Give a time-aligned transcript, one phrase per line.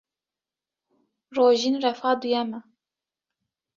[1.35, 2.61] Rojîn refa duyem e.